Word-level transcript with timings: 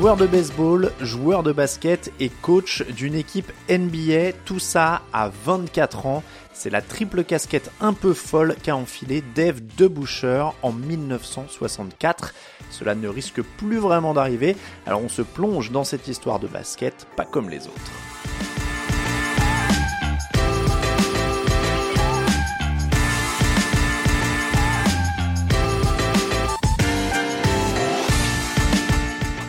Joueur 0.00 0.16
de 0.16 0.26
baseball, 0.26 0.92
joueur 1.02 1.42
de 1.42 1.52
basket 1.52 2.10
et 2.20 2.30
coach 2.30 2.82
d'une 2.86 3.14
équipe 3.14 3.52
NBA, 3.68 4.32
tout 4.46 4.58
ça 4.58 5.02
à 5.12 5.30
24 5.44 6.06
ans. 6.06 6.22
C'est 6.54 6.70
la 6.70 6.80
triple 6.80 7.22
casquette 7.22 7.70
un 7.82 7.92
peu 7.92 8.14
folle 8.14 8.56
qu'a 8.62 8.74
enfilé 8.74 9.22
Dave 9.34 9.60
DeBuscher 9.76 10.46
en 10.62 10.72
1964. 10.72 12.32
Cela 12.70 12.94
ne 12.94 13.08
risque 13.08 13.42
plus 13.58 13.76
vraiment 13.76 14.14
d'arriver, 14.14 14.56
alors 14.86 15.04
on 15.04 15.10
se 15.10 15.20
plonge 15.20 15.70
dans 15.70 15.84
cette 15.84 16.08
histoire 16.08 16.40
de 16.40 16.46
basket 16.46 17.06
pas 17.14 17.26
comme 17.26 17.50
les 17.50 17.66
autres. 17.66 18.19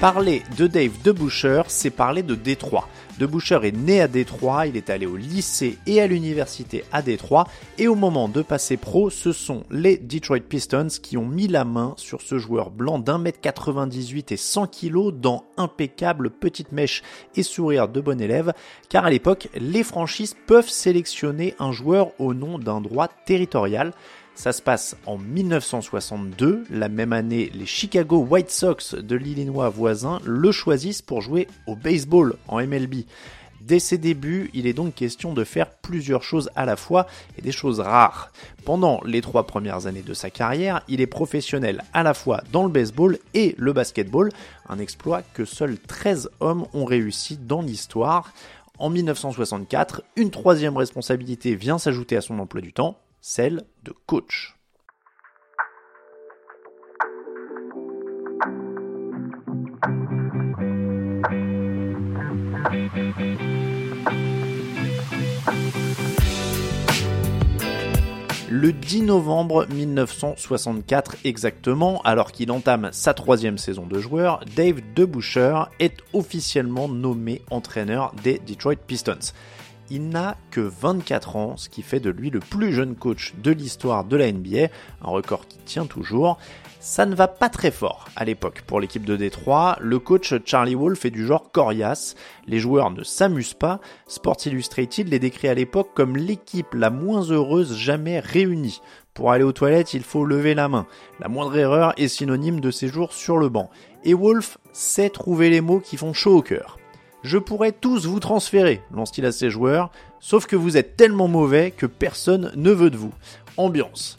Parler 0.00 0.42
de 0.56 0.66
Dave 0.66 0.92
DeBuscher, 1.04 1.64
c'est 1.68 1.90
parler 1.90 2.22
de 2.22 2.34
Détroit. 2.34 2.88
DeBuscher 3.18 3.58
est 3.64 3.76
né 3.76 4.00
à 4.00 4.08
Détroit, 4.08 4.66
il 4.66 4.78
est 4.78 4.88
allé 4.88 5.04
au 5.04 5.14
lycée 5.14 5.76
et 5.86 6.00
à 6.00 6.06
l'université 6.06 6.84
à 6.90 7.02
Détroit, 7.02 7.46
et 7.76 7.86
au 7.86 7.94
moment 7.94 8.26
de 8.26 8.40
passer 8.40 8.78
pro, 8.78 9.10
ce 9.10 9.32
sont 9.32 9.64
les 9.70 9.98
Detroit 9.98 10.40
Pistons 10.40 10.86
qui 11.02 11.18
ont 11.18 11.26
mis 11.26 11.48
la 11.48 11.66
main 11.66 11.92
sur 11.98 12.22
ce 12.22 12.38
joueur 12.38 12.70
blanc 12.70 12.98
d'un 12.98 13.18
mètre 13.18 13.42
98 13.42 14.32
et 14.32 14.38
100 14.38 14.68
kilos 14.68 15.12
dans 15.12 15.44
impeccable 15.58 16.30
petite 16.30 16.72
mèche 16.72 17.02
et 17.36 17.42
sourire 17.42 17.86
de 17.86 18.00
bon 18.00 18.22
élève, 18.22 18.54
car 18.88 19.04
à 19.04 19.10
l'époque, 19.10 19.48
les 19.54 19.84
franchises 19.84 20.34
peuvent 20.46 20.70
sélectionner 20.70 21.54
un 21.58 21.72
joueur 21.72 22.18
au 22.18 22.32
nom 22.32 22.58
d'un 22.58 22.80
droit 22.80 23.08
territorial. 23.26 23.92
Ça 24.34 24.52
se 24.52 24.62
passe 24.62 24.96
en 25.06 25.18
1962. 25.18 26.64
La 26.70 26.88
même 26.88 27.12
année, 27.12 27.50
les 27.54 27.66
Chicago 27.66 28.18
White 28.18 28.50
Sox 28.50 28.94
de 28.94 29.16
l'Illinois 29.16 29.68
voisin 29.68 30.18
le 30.24 30.50
choisissent 30.50 31.02
pour 31.02 31.20
jouer 31.20 31.46
au 31.66 31.76
baseball 31.76 32.36
en 32.48 32.64
MLB. 32.64 33.04
Dès 33.60 33.78
ses 33.78 33.98
débuts, 33.98 34.50
il 34.54 34.66
est 34.66 34.72
donc 34.72 34.94
question 34.94 35.34
de 35.34 35.44
faire 35.44 35.70
plusieurs 35.70 36.22
choses 36.22 36.50
à 36.56 36.64
la 36.64 36.76
fois 36.76 37.06
et 37.36 37.42
des 37.42 37.52
choses 37.52 37.80
rares. 37.80 38.32
Pendant 38.64 39.00
les 39.04 39.20
trois 39.20 39.46
premières 39.46 39.86
années 39.86 40.02
de 40.02 40.14
sa 40.14 40.30
carrière, 40.30 40.82
il 40.88 41.02
est 41.02 41.06
professionnel 41.06 41.84
à 41.92 42.02
la 42.02 42.14
fois 42.14 42.42
dans 42.52 42.64
le 42.64 42.70
baseball 42.70 43.18
et 43.34 43.54
le 43.58 43.74
basketball, 43.74 44.30
un 44.68 44.78
exploit 44.78 45.22
que 45.34 45.44
seuls 45.44 45.78
13 45.78 46.30
hommes 46.40 46.66
ont 46.72 46.86
réussi 46.86 47.36
dans 47.36 47.60
l'histoire. 47.60 48.32
En 48.78 48.88
1964, 48.88 50.02
une 50.16 50.30
troisième 50.30 50.78
responsabilité 50.78 51.54
vient 51.54 51.76
s'ajouter 51.76 52.16
à 52.16 52.22
son 52.22 52.38
emploi 52.38 52.62
du 52.62 52.72
temps, 52.72 52.98
celle 53.20 53.64
de 53.82 53.94
coach. 54.06 54.56
Le 68.52 68.72
10 68.72 69.02
novembre 69.02 69.66
1964 69.70 71.16
exactement, 71.24 72.02
alors 72.02 72.32
qu'il 72.32 72.50
entame 72.50 72.90
sa 72.92 73.14
troisième 73.14 73.58
saison 73.58 73.86
de 73.86 73.98
joueur, 74.00 74.40
Dave 74.56 74.80
DeBuscher 74.94 75.62
est 75.78 75.96
officiellement 76.12 76.88
nommé 76.88 77.42
entraîneur 77.50 78.12
des 78.22 78.38
Detroit 78.38 78.76
Pistons 78.76 79.32
il 79.90 80.08
n'a 80.08 80.36
que 80.50 80.60
24 80.60 81.36
ans, 81.36 81.56
ce 81.56 81.68
qui 81.68 81.82
fait 81.82 82.00
de 82.00 82.10
lui 82.10 82.30
le 82.30 82.40
plus 82.40 82.72
jeune 82.72 82.94
coach 82.94 83.34
de 83.42 83.50
l'histoire 83.50 84.04
de 84.04 84.16
la 84.16 84.30
NBA, 84.30 84.68
un 85.02 85.10
record 85.10 85.46
qui 85.48 85.58
tient 85.58 85.86
toujours. 85.86 86.38
Ça 86.82 87.04
ne 87.04 87.14
va 87.14 87.28
pas 87.28 87.50
très 87.50 87.70
fort 87.70 88.06
à 88.16 88.24
l'époque 88.24 88.62
pour 88.66 88.80
l'équipe 88.80 89.04
de 89.04 89.16
Détroit. 89.16 89.76
Le 89.80 89.98
coach 89.98 90.32
Charlie 90.46 90.74
Wolf 90.74 91.04
est 91.04 91.10
du 91.10 91.26
genre 91.26 91.52
coriace. 91.52 92.14
Les 92.46 92.58
joueurs 92.58 92.90
ne 92.90 93.04
s'amusent 93.04 93.52
pas. 93.52 93.80
Sports 94.06 94.38
Illustrated 94.46 95.08
les 95.08 95.18
décrit 95.18 95.48
à 95.48 95.54
l'époque 95.54 95.90
comme 95.94 96.16
l'équipe 96.16 96.72
la 96.72 96.88
moins 96.88 97.22
heureuse 97.30 97.76
jamais 97.76 98.18
réunie. 98.18 98.80
Pour 99.12 99.30
aller 99.30 99.44
aux 99.44 99.52
toilettes, 99.52 99.92
il 99.92 100.04
faut 100.04 100.24
lever 100.24 100.54
la 100.54 100.68
main. 100.68 100.86
La 101.18 101.28
moindre 101.28 101.58
erreur 101.58 101.92
est 101.98 102.08
synonyme 102.08 102.60
de 102.60 102.70
séjour 102.70 103.12
sur 103.12 103.36
le 103.36 103.50
banc. 103.50 103.68
Et 104.04 104.14
Wolf 104.14 104.56
sait 104.72 105.10
trouver 105.10 105.50
les 105.50 105.60
mots 105.60 105.80
qui 105.80 105.98
font 105.98 106.14
chaud 106.14 106.38
au 106.38 106.42
cœur. 106.42 106.79
Je 107.22 107.36
pourrais 107.36 107.72
tous 107.72 108.06
vous 108.06 108.20
transférer, 108.20 108.80
lance-t-il 108.94 109.26
à 109.26 109.32
ses 109.32 109.50
joueurs, 109.50 109.90
sauf 110.20 110.46
que 110.46 110.56
vous 110.56 110.78
êtes 110.78 110.96
tellement 110.96 111.28
mauvais 111.28 111.70
que 111.70 111.86
personne 111.86 112.50
ne 112.56 112.70
veut 112.70 112.90
de 112.90 112.96
vous. 112.96 113.12
Ambiance. 113.58 114.16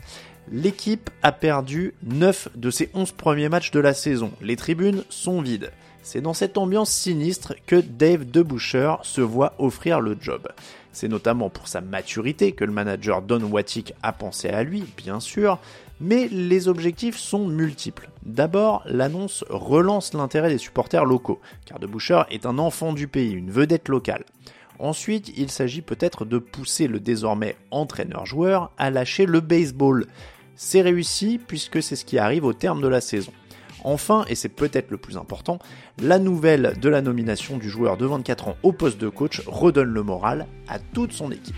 L'équipe 0.51 1.09
a 1.23 1.31
perdu 1.31 1.94
9 2.03 2.50
de 2.56 2.69
ses 2.69 2.89
11 2.94 3.12
premiers 3.13 3.50
matchs 3.50 3.72
de 3.72 3.79
la 3.79 3.94
saison. 3.94 4.31
Les 4.41 4.56
tribunes 4.56 5.03
sont 5.09 5.41
vides. 5.41 5.72
C'est 6.03 6.22
dans 6.22 6.34
cette 6.34 6.57
ambiance 6.57 6.91
sinistre 6.91 7.53
que 7.66 7.75
Dave 7.75 8.25
DeBuscher 8.25 8.95
se 9.03 9.22
voit 9.22 9.53
offrir 9.59 10.00
le 10.00 10.18
job. 10.19 10.47
C'est 10.91 11.07
notamment 11.07 11.50
pour 11.50 11.68
sa 11.68 11.81
maturité 11.81 12.51
que 12.51 12.66
le 12.66 12.72
manager 12.72 13.22
Don 13.22 13.44
Wattick 13.44 13.94
a 14.03 14.12
pensé 14.12 14.50
à 14.50 14.63
lui, 14.63 14.83
bien 14.97 15.19
sûr, 15.19 15.59
mais 16.01 16.28
les 16.29 16.67
objectifs 16.67 17.17
sont 17.17 17.47
multiples. 17.47 18.09
D'abord, 18.25 18.81
l'annonce 18.85 19.45
relance 19.50 20.13
l'intérêt 20.13 20.50
des 20.50 20.57
supporters 20.57 21.06
locaux, 21.06 21.39
car 21.66 21.79
De 21.79 21.88
Boucher 21.88 22.23
est 22.31 22.45
un 22.45 22.57
enfant 22.57 22.91
du 22.91 23.07
pays, 23.07 23.31
une 23.31 23.51
vedette 23.51 23.88
locale. 23.88 24.25
Ensuite, 24.79 25.31
il 25.38 25.51
s'agit 25.51 25.84
peut-être 25.84 26.25
de 26.25 26.39
pousser 26.39 26.88
le 26.88 27.00
désormais 27.00 27.56
entraîneur-joueur 27.69 28.72
à 28.79 28.89
lâcher 28.89 29.28
le 29.28 29.39
baseball. 29.39 30.07
C'est 30.56 30.81
réussi 30.81 31.39
puisque 31.45 31.84
c'est 31.84 31.95
ce 31.95 32.03
qui 32.03 32.18
arrive 32.18 32.45
au 32.45 32.53
terme 32.53 32.81
de 32.81 32.88
la 32.88 33.00
saison. 33.00 33.31
Enfin, 33.83 34.25
et 34.28 34.35
c'est 34.35 34.50
peut-être 34.50 34.89
le 34.91 34.97
plus 34.97 35.18
important, 35.18 35.59
la 36.01 36.19
nouvelle 36.19 36.73
de 36.79 36.89
la 36.89 37.01
nomination 37.01 37.57
du 37.57 37.69
joueur 37.69 37.97
de 37.97 38.06
24 38.06 38.47
ans 38.47 38.57
au 38.63 38.72
poste 38.72 39.00
de 39.00 39.09
coach 39.09 39.41
redonne 39.45 39.89
le 39.89 40.03
moral 40.03 40.47
à 40.68 40.79
toute 40.79 41.13
son 41.13 41.31
équipe. 41.31 41.56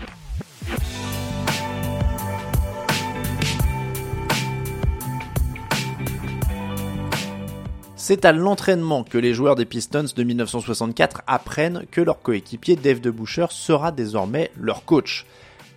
C'est 8.06 8.26
à 8.26 8.32
l'entraînement 8.32 9.02
que 9.02 9.16
les 9.16 9.32
joueurs 9.32 9.54
des 9.54 9.64
Pistons 9.64 10.04
de 10.14 10.24
1964 10.24 11.22
apprennent 11.26 11.86
que 11.90 12.02
leur 12.02 12.20
coéquipier 12.20 12.76
Dave 12.76 13.00
DeBuscher 13.00 13.46
sera 13.48 13.92
désormais 13.92 14.50
leur 14.60 14.84
coach. 14.84 15.24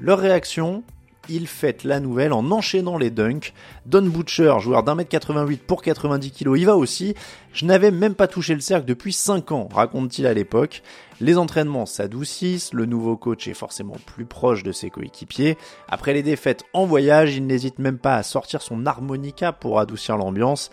Leur 0.01 0.19
réaction? 0.19 0.83
Il 1.29 1.47
fête 1.47 1.83
la 1.83 1.99
nouvelle 1.99 2.33
en 2.33 2.51
enchaînant 2.51 2.97
les 2.97 3.09
dunks. 3.09 3.53
Don 3.85 4.03
Butcher, 4.03 4.55
joueur 4.59 4.83
d'un 4.83 4.95
mètre 4.95 5.09
88 5.09 5.63
pour 5.63 5.81
90 5.81 6.31
kg, 6.31 6.57
y 6.57 6.65
va 6.65 6.77
aussi. 6.77 7.15
Je 7.53 7.65
n'avais 7.65 7.91
même 7.91 8.15
pas 8.15 8.27
touché 8.27 8.53
le 8.53 8.61
cercle 8.61 8.85
depuis 8.85 9.13
5 9.13 9.51
ans, 9.51 9.67
raconte-t-il 9.71 10.27
à 10.27 10.33
l'époque. 10.33 10.83
Les 11.19 11.37
entraînements 11.37 11.87
s'adoucissent, 11.87 12.73
le 12.73 12.85
nouveau 12.85 13.17
coach 13.17 13.47
est 13.47 13.55
forcément 13.55 13.95
plus 14.05 14.25
proche 14.25 14.61
de 14.61 14.71
ses 14.71 14.89
coéquipiers. 14.89 15.57
Après 15.87 16.13
les 16.13 16.21
défaites 16.21 16.63
en 16.73 16.85
voyage, 16.85 17.35
il 17.35 17.47
n'hésite 17.47 17.79
même 17.79 17.97
pas 17.97 18.15
à 18.15 18.23
sortir 18.23 18.61
son 18.61 18.85
harmonica 18.85 19.51
pour 19.51 19.79
adoucir 19.79 20.17
l'ambiance. 20.17 20.69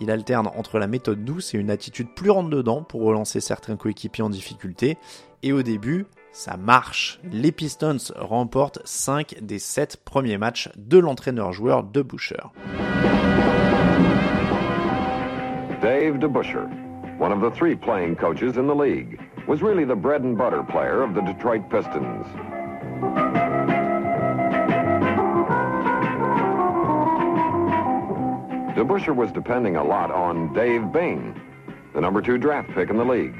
Il 0.00 0.10
alterne 0.10 0.48
entre 0.56 0.78
la 0.78 0.86
méthode 0.86 1.24
douce 1.24 1.54
et 1.54 1.58
une 1.58 1.70
attitude 1.70 2.14
plus 2.14 2.30
rentre-dedans 2.30 2.82
pour 2.82 3.02
relancer 3.02 3.40
certains 3.40 3.76
coéquipiers 3.76 4.22
en 4.22 4.30
difficulté. 4.30 4.98
Et 5.42 5.52
au 5.52 5.62
début, 5.62 6.06
ça 6.32 6.56
marche. 6.56 7.20
Les 7.32 7.52
Pistons 7.52 8.12
remportent 8.16 8.80
5 8.84 9.36
des 9.40 9.58
7 9.58 9.98
premiers 10.04 10.38
matchs 10.38 10.70
de 10.76 10.98
l'entraîneur-joueur 10.98 11.82
de 11.82 12.02
Boucher. 12.02 12.42
Dave 15.80 16.18
DeBuscher, 16.18 16.66
one 17.18 17.32
of 17.32 17.40
the 17.40 17.50
three 17.56 17.76
playing 17.76 18.16
coaches 18.16 18.56
in 18.56 18.66
the 18.66 18.74
league, 18.74 19.20
was 19.46 19.62
really 19.62 19.84
the 19.84 19.94
bread 19.94 20.22
and 20.22 20.36
butter 20.36 20.62
player 20.62 21.02
of 21.02 21.14
the 21.14 21.22
Detroit 21.22 21.62
Pistons. 21.70 22.26
DeBuscher 28.76 29.14
was 29.14 29.32
depending 29.32 29.76
a 29.76 29.82
lot 29.82 30.10
on 30.10 30.52
Dave 30.52 30.92
Bain, 30.92 31.34
the 31.94 32.00
number 32.00 32.22
two 32.22 32.38
draft 32.38 32.70
pick 32.74 32.90
in 32.90 32.96
the 32.96 33.04
league, 33.04 33.34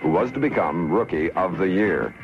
who 0.00 0.10
was 0.10 0.30
to 0.32 0.38
become 0.38 0.90
Rookie 0.90 1.30
of 1.32 1.58
the 1.58 1.68
Year. 1.68 2.14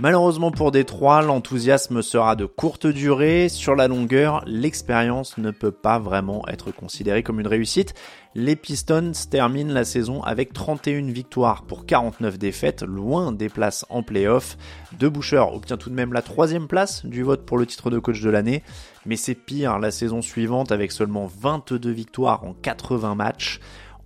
Malheureusement 0.00 0.52
pour 0.52 0.70
Détroit, 0.70 1.22
l'enthousiasme 1.22 2.02
sera 2.02 2.36
de 2.36 2.44
courte 2.44 2.86
durée. 2.86 3.48
Sur 3.48 3.74
la 3.74 3.88
longueur, 3.88 4.44
l'expérience 4.46 5.36
ne 5.38 5.50
peut 5.50 5.72
pas 5.72 5.98
vraiment 5.98 6.46
être 6.46 6.70
considérée 6.70 7.24
comme 7.24 7.40
une 7.40 7.48
réussite. 7.48 7.94
Les 8.36 8.54
Pistons 8.54 9.10
terminent 9.28 9.74
la 9.74 9.84
saison 9.84 10.22
avec 10.22 10.52
31 10.52 11.10
victoires 11.10 11.64
pour 11.64 11.84
49 11.84 12.38
défaites, 12.38 12.84
loin 12.84 13.32
des 13.32 13.48
places 13.48 13.84
en 13.90 14.04
playoff. 14.04 14.56
De 14.96 15.08
Boucher 15.08 15.38
obtient 15.52 15.76
tout 15.76 15.90
de 15.90 15.96
même 15.96 16.12
la 16.12 16.22
troisième 16.22 16.68
place 16.68 17.04
du 17.04 17.24
vote 17.24 17.44
pour 17.44 17.58
le 17.58 17.66
titre 17.66 17.90
de 17.90 17.98
coach 17.98 18.20
de 18.20 18.30
l'année, 18.30 18.62
mais 19.04 19.16
c'est 19.16 19.34
pire 19.34 19.80
la 19.80 19.90
saison 19.90 20.22
suivante 20.22 20.70
avec 20.70 20.92
seulement 20.92 21.26
22 21.26 21.90
victoires 21.90 22.44
en 22.44 22.52
80 22.52 23.16
matchs 23.16 23.58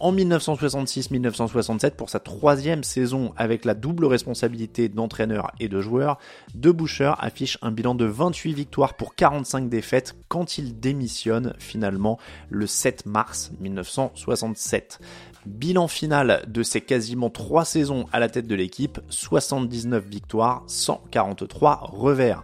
en 0.02 0.12
1966-1967 0.12 1.92
pour 1.92 2.10
sa 2.10 2.18
troisième 2.18 2.82
saison 2.82 3.32
avec 3.36 3.64
la 3.64 3.74
double 3.74 4.04
responsabilité 4.04 4.88
d'entraîneur 4.88 5.52
et 5.60 5.68
de 5.68 5.80
joueur, 5.80 6.18
De 6.56 6.72
Boucher 6.72 7.12
affiche 7.20 7.56
un 7.62 7.70
bilan 7.70 7.94
de 7.94 8.04
28 8.04 8.52
victoires 8.52 8.94
pour 8.94 9.14
45 9.14 9.68
défaites 9.68 10.16
quand 10.26 10.58
il 10.58 10.80
démissionne 10.80 11.54
finalement 11.60 12.18
le 12.50 12.66
7 12.66 13.06
mars 13.06 13.52
1967. 13.60 14.98
Bilan 15.46 15.86
final 15.86 16.42
de 16.48 16.64
ces 16.64 16.80
quasiment 16.80 17.30
trois 17.30 17.64
saisons 17.64 18.06
à 18.12 18.18
la 18.18 18.28
tête 18.28 18.48
de 18.48 18.56
l'équipe, 18.56 19.00
79 19.08 20.04
victoires, 20.04 20.64
143 20.66 21.90
revers. 21.92 22.42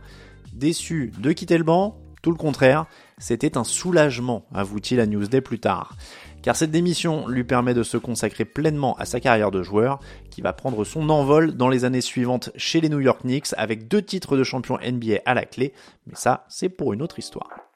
Déçu 0.52 1.12
de 1.18 1.32
quitter 1.32 1.58
le 1.58 1.64
banc, 1.64 1.98
tout 2.22 2.30
le 2.30 2.36
contraire, 2.36 2.86
c'était 3.18 3.56
un 3.56 3.64
soulagement, 3.64 4.44
avoue-t-il 4.54 5.00
à 5.00 5.06
Newsday 5.06 5.40
plus 5.40 5.58
tard 5.58 5.96
car 6.42 6.56
cette 6.56 6.70
démission 6.70 7.28
lui 7.28 7.44
permet 7.44 7.74
de 7.74 7.82
se 7.82 7.96
consacrer 7.96 8.44
pleinement 8.44 8.96
à 8.96 9.04
sa 9.04 9.20
carrière 9.20 9.50
de 9.50 9.62
joueur, 9.62 10.00
qui 10.30 10.40
va 10.40 10.52
prendre 10.52 10.84
son 10.84 11.10
envol 11.10 11.56
dans 11.56 11.68
les 11.68 11.84
années 11.84 12.00
suivantes 12.00 12.50
chez 12.56 12.80
les 12.80 12.88
New 12.88 13.00
York 13.00 13.22
Knicks 13.22 13.54
avec 13.56 13.88
deux 13.88 14.02
titres 14.02 14.36
de 14.36 14.44
champion 14.44 14.78
NBA 14.78 15.20
à 15.24 15.34
la 15.34 15.44
clé, 15.44 15.72
mais 16.06 16.14
ça 16.14 16.44
c'est 16.48 16.68
pour 16.68 16.92
une 16.92 17.02
autre 17.02 17.18
histoire. 17.18 17.67